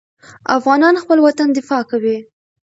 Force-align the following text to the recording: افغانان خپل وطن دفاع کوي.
افغانان 0.57 0.95
خپل 1.03 1.17
وطن 1.21 1.47
دفاع 1.57 1.81
کوي. 1.91 2.17